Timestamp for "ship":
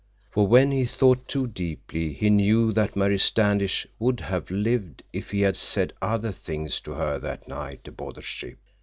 8.23-8.57